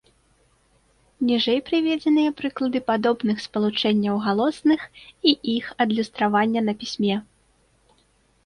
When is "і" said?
5.33-5.37